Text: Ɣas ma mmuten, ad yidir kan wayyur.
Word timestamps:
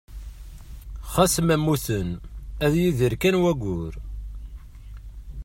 Ɣas 1.13 1.35
ma 1.45 1.55
mmuten, 1.59 2.09
ad 2.65 2.73
yidir 2.81 3.13
kan 3.21 3.35
wayyur. 3.43 3.93